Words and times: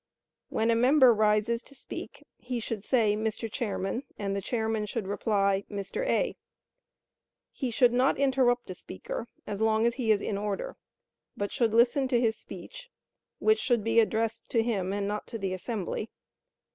When 0.49 0.71
a 0.71 0.75
member 0.75 1.13
rises 1.13 1.61
to 1.61 1.75
speak, 1.75 2.25
he 2.39 2.59
should 2.59 2.83
say, 2.83 3.15
"Mr. 3.15 3.47
Chairman," 3.51 4.01
and 4.17 4.35
the 4.35 4.41
chairman 4.41 4.87
should 4.87 5.05
reply, 5.05 5.63
"Mr. 5.69 6.03
A;" 6.07 6.35
he 7.51 7.69
should 7.69 7.93
not 7.93 8.17
interrupt 8.17 8.71
a 8.71 8.73
speaker 8.73 9.27
as 9.45 9.61
long 9.61 9.85
as 9.85 9.93
he 9.93 10.11
is 10.11 10.19
in 10.19 10.39
order, 10.39 10.75
but 11.37 11.51
should 11.51 11.75
listen 11.75 12.07
to 12.07 12.19
his 12.19 12.35
speech, 12.35 12.89
which 13.37 13.59
should 13.59 13.83
be 13.83 13.99
addressed 13.99 14.49
to 14.49 14.63
him 14.63 14.91
and 14.91 15.07
not 15.07 15.27
to 15.27 15.37
the 15.37 15.53
assembly. 15.53 16.09